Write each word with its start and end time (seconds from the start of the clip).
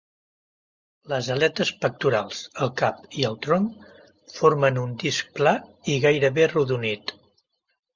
Les 1.11 1.29
aletes 1.35 1.73
pectorals, 1.83 2.41
el 2.67 2.73
cap 2.83 3.05
i 3.21 3.29
el 3.31 3.39
tronc 3.49 3.95
formen 4.41 4.83
un 4.89 5.01
disc 5.09 5.33
pla 5.41 5.59
i 5.97 6.03
gairebé 6.09 6.53
arrodonit. 6.53 7.19